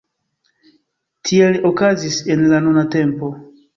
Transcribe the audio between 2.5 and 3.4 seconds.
la nuna tempo.